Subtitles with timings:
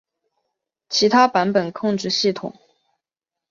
[0.89, 2.55] 其他版本控制系统